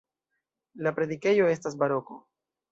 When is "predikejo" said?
1.01-1.53